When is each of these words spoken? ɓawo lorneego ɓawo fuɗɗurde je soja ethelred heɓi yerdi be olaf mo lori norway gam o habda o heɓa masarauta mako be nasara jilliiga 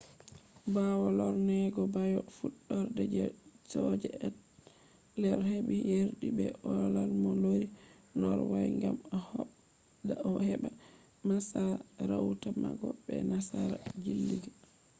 ɓawo 0.73 1.05
lorneego 1.19 1.81
ɓawo 1.93 2.21
fuɗɗurde 2.35 3.03
je 3.13 3.23
soja 3.71 4.09
ethelred 4.27 5.39
heɓi 5.51 5.75
yerdi 5.89 6.27
be 6.37 6.45
olaf 6.69 7.09
mo 7.21 7.31
lori 7.43 7.67
norway 8.21 8.67
gam 8.81 8.97
o 9.15 9.17
habda 9.29 10.15
o 10.29 10.31
heɓa 10.47 10.69
masarauta 11.27 12.49
mako 12.63 12.87
be 13.05 13.13
nasara 13.29 13.77
jilliiga 14.03 14.49